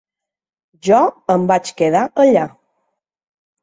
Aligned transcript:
Jo 0.89 1.03
em 1.35 1.47
vaig 1.53 1.71
quedar 1.85 2.05
allà. 2.27 2.51